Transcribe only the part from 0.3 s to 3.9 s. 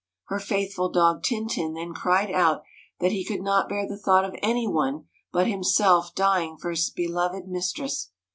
faithful dog Tintin then cried out that he could not bear